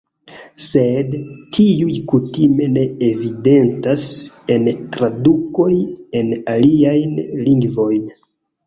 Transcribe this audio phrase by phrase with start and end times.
[0.67, 1.11] Sed
[1.57, 4.09] tiuj kutime ne evidentas
[4.57, 5.71] en tradukoj
[6.23, 8.15] en aliajn lingvojn.